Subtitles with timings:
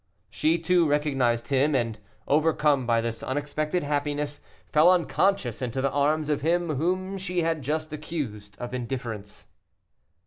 [0.31, 6.27] She too recognized him, and, overcome by this unexpected happiness, fell unconscious into the arms
[6.27, 9.45] of him whom she had just accused of indifference.